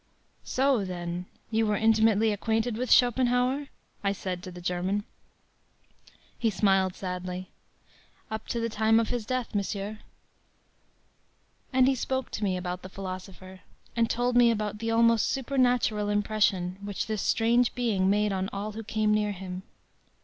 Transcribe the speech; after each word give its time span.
“So, 0.43 0.83
then, 0.83 1.27
you 1.51 1.67
were 1.67 1.75
intimately 1.75 2.31
acquainted 2.31 2.75
with 2.75 2.91
Schopenhauer?” 2.91 3.67
I 4.03 4.13
said 4.13 4.41
to 4.41 4.51
the 4.51 4.59
German. 4.59 5.03
He 6.39 6.49
smiled 6.49 6.95
sadly. 6.95 7.49
“Up 8.31 8.47
to 8.47 8.59
the 8.59 8.67
time 8.67 8.99
of 8.99 9.09
his 9.09 9.27
death, 9.27 9.53
monsieur.” 9.53 9.99
And 11.71 11.87
he 11.87 11.93
spoke 11.93 12.31
to 12.31 12.43
me 12.43 12.57
about 12.57 12.81
the 12.81 12.89
philosopher 12.89 13.59
and 13.95 14.09
told 14.09 14.35
me 14.35 14.49
about 14.49 14.79
the 14.79 14.89
almost 14.89 15.27
supernatural 15.27 16.09
impression 16.09 16.79
which 16.81 17.05
this 17.05 17.21
strange 17.21 17.75
being 17.75 18.09
made 18.09 18.31
on 18.33 18.49
all 18.51 18.71
who 18.71 18.83
came 18.83 19.13
near 19.13 19.33
him. 19.33 19.61